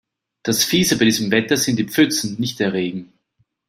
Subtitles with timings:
[0.41, 3.13] Das Fiese bei diesem Wetter sind die Pfützen, nicht der Regen.